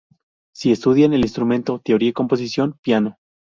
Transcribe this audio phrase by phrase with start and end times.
[0.55, 3.19] Si estudian el instrumento, teoría, composición, piano.